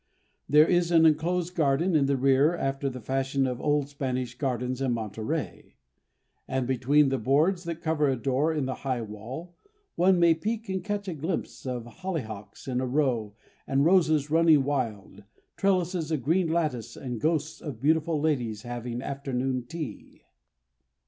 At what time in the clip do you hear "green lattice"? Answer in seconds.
16.23-16.95